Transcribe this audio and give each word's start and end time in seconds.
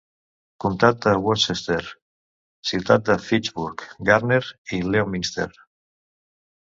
Comtat 0.63 1.01
de 1.05 1.11
Worcester: 1.25 1.77
ciutats 2.69 3.07
de 3.11 3.17
Fitchburg, 3.29 3.85
Gardner 4.11 4.43
i 4.79 4.81
Leominster. 4.95 5.51